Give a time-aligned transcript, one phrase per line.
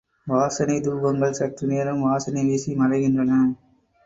[0.27, 3.31] வாசனைத்துாபங்கள் சற்று நேரம் வாசனை வீசி மறைகின்றன.